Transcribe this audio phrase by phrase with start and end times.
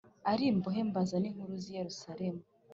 [0.31, 2.41] ari imbohe mbaza n inkuru z i Yerusalemu